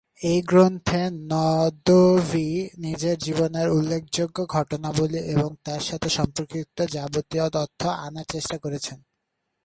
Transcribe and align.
এই 0.19 0.39
গ্রন্থে 0.41 1.01
নদভী 1.31 2.49
নিজের 2.77 3.15
জীবনের 3.17 3.67
উল্লেখযোগ্য 3.69 4.37
ঘটনাবলী 4.47 5.19
এবং 5.33 5.49
তার 5.63 5.79
সাথে 5.79 6.07
সম্পর্কিত 6.09 6.77
যাবতীয় 6.91 7.45
তথ্য 7.49 7.81
আনার 8.05 8.27
চেষ্টা 8.31 8.57
করেছেন। 8.57 8.97